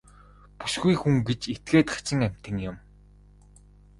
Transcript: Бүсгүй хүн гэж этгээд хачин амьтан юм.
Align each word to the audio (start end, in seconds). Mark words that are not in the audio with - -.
Бүсгүй 0.59 0.95
хүн 1.01 1.15
гэж 1.27 1.41
этгээд 1.53 1.87
хачин 1.93 2.21
амьтан 2.27 2.57
юм. 2.69 2.77